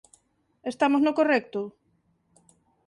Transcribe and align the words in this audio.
Estamos 0.71 1.01
no 1.05 1.15
correcto...? 1.19 1.59